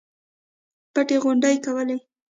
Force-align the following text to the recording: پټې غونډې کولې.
پټې 0.93 1.17
غونډې 1.23 1.53
کولې. 1.65 1.97